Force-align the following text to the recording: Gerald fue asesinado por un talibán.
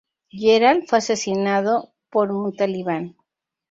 Gerald 0.31 0.85
fue 0.87 0.97
asesinado 0.97 1.93
por 2.09 2.31
un 2.31 2.55
talibán. 2.55 3.17